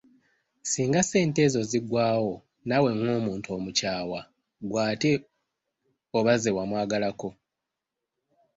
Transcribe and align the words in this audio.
Singa 0.71 1.01
ssente 1.03 1.39
ezo 1.47 1.61
ziggwaawo 1.71 2.33
naawe 2.67 2.89
ng'omuntu 3.01 3.47
omukyawa 3.57 4.19
gw'ate 4.69 5.11
oba 6.17 6.33
ze 6.41 6.49
waba 6.55 6.59
wamwagalako! 6.61 7.29